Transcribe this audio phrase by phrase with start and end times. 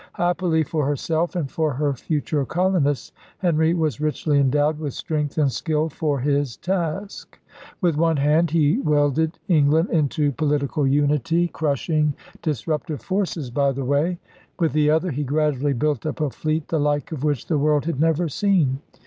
[0.13, 5.51] Happily for herself and for her future colonists, Henry was richly endowed with strength and
[5.51, 7.37] skill for his task.
[7.81, 11.35] With one hand he welded England into political unity.
[11.35, 14.17] KING HENRY VIII 21 crushing disruptive forces by the way.
[14.57, 17.85] With the other he gradually built up a fleet the like of which the world
[17.85, 18.79] had never seen.